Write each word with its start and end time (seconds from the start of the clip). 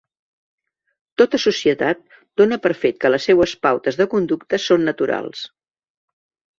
Tota 1.21 1.39
societat 1.43 2.01
dóna 2.43 2.59
per 2.65 2.73
fet 2.87 2.99
que 3.05 3.13
les 3.13 3.31
seues 3.31 3.57
pautes 3.69 4.03
de 4.03 4.11
conducta 4.17 4.65
són 4.69 4.93
naturals. 4.93 5.49